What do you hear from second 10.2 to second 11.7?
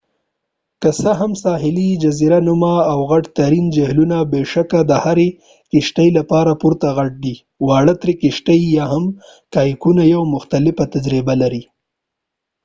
مختلفه تجربه لري